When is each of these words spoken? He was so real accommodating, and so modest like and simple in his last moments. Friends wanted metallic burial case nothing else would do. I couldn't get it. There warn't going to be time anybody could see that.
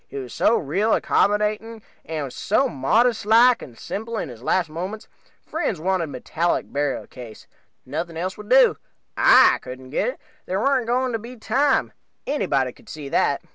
He 0.07 0.17
was 0.17 0.33
so 0.33 0.57
real 0.57 0.95
accommodating, 0.95 1.83
and 2.03 2.33
so 2.33 2.67
modest 2.67 3.23
like 3.23 3.61
and 3.61 3.77
simple 3.77 4.17
in 4.17 4.29
his 4.29 4.41
last 4.41 4.67
moments. 4.67 5.07
Friends 5.45 5.79
wanted 5.79 6.07
metallic 6.07 6.73
burial 6.73 7.05
case 7.05 7.45
nothing 7.85 8.17
else 8.17 8.35
would 8.35 8.49
do. 8.49 8.77
I 9.15 9.59
couldn't 9.61 9.91
get 9.91 10.07
it. 10.07 10.19
There 10.47 10.59
warn't 10.59 10.87
going 10.87 11.11
to 11.11 11.19
be 11.19 11.35
time 11.35 11.93
anybody 12.25 12.71
could 12.71 12.89
see 12.89 13.09
that. 13.09 13.43